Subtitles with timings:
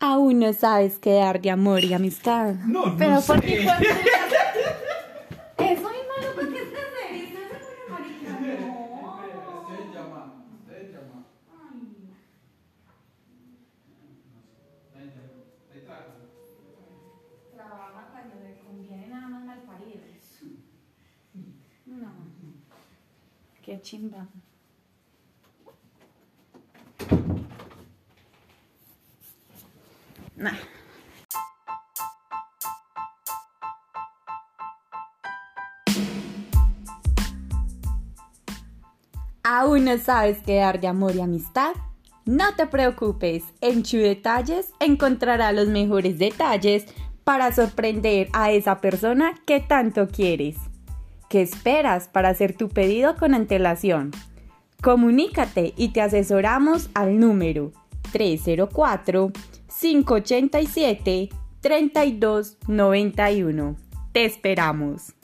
[0.00, 2.54] Aún no sabes qué dar de amor y amistad.
[2.66, 3.32] No, no Pero sé.
[3.32, 3.64] porque Es
[5.82, 8.30] muy malo porque es no es marica.
[8.30, 8.36] No.
[9.58, 10.32] Ustedes llaman,
[10.62, 11.24] ustedes llaman.
[14.96, 15.10] Ay.
[17.54, 20.40] Trabaja cuando le conviene nada más mal paridos.
[21.86, 22.08] No.
[23.64, 24.28] Qué chimba.
[39.42, 41.72] ¿Aún no sabes dar de amor y amistad?
[42.24, 46.84] No te preocupes, en Chu Detalles encontrará los mejores detalles
[47.24, 50.56] para sorprender a esa persona que tanto quieres.
[51.28, 54.12] ¿Qué esperas para hacer tu pedido con antelación?
[54.82, 57.72] Comunícate y te asesoramos al número
[58.12, 59.32] 304
[59.68, 61.28] 587
[61.60, 63.76] 3291.
[64.12, 65.17] Te esperamos.